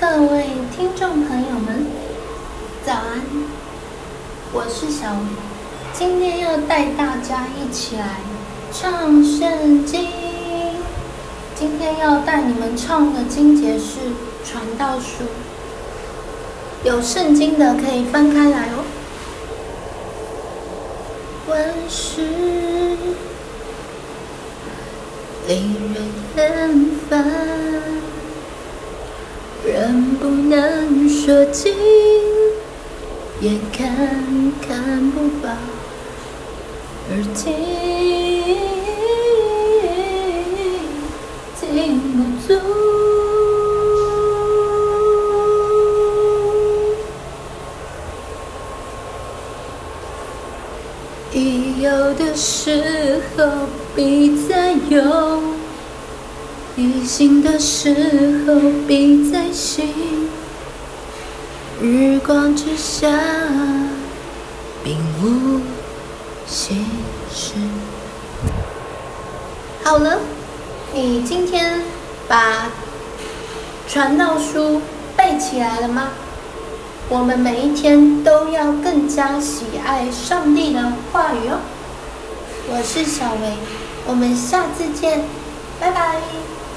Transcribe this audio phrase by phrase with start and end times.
[0.00, 1.84] 各位听众朋友们，
[2.86, 3.20] 早安！
[4.50, 5.18] 我是小薇，
[5.92, 8.16] 今天要带大家一起来
[8.72, 10.08] 唱圣经。
[11.54, 13.98] 今天要带你们唱的经节是
[14.42, 15.24] 《传道书》，
[16.82, 18.82] 有圣经的可以翻开来哦。
[21.46, 22.22] 万事
[25.46, 26.08] 令人
[26.38, 27.70] 厌烦。
[29.90, 31.74] 能不能说尽，
[33.40, 33.88] 也看
[34.64, 35.48] 看不饱，
[37.10, 37.52] 而听
[41.58, 42.54] 听不足。
[51.32, 53.44] 一有的时候
[53.96, 55.29] 必再有。
[56.76, 58.54] 一醒的时候
[58.86, 60.28] 必再醒，
[61.82, 63.08] 日光之下
[64.84, 65.60] 并无
[66.46, 66.86] 新
[67.34, 67.54] 事。
[69.82, 70.20] 好了，
[70.94, 71.82] 你今天
[72.28, 72.70] 把
[73.88, 74.80] 传道书
[75.16, 76.08] 背起来了吗？
[77.08, 81.58] 我们每一天都要更加喜爱上帝的话语哦。
[82.68, 83.54] 我是小薇，
[84.06, 85.24] 我们下次见，
[85.80, 86.69] 拜拜。